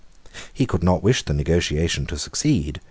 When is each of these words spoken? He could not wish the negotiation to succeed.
He 0.51 0.65
could 0.65 0.81
not 0.83 1.03
wish 1.03 1.21
the 1.23 1.33
negotiation 1.35 2.07
to 2.07 2.17
succeed. 2.17 2.79